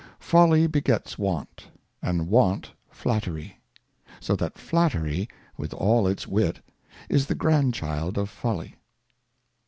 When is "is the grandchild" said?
7.07-8.17